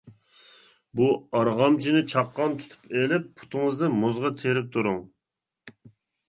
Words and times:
بۇ 0.99 1.09
ئارغامچىنى 1.39 2.01
چاققان 2.13 2.55
تۇتۇپ 2.63 2.89
ئېلىپ، 3.01 3.27
پۇتىڭىزنى 3.43 3.91
مۇزغا 3.99 4.33
تىرىپ 4.41 4.73
تۇرۇڭ! 4.79 4.99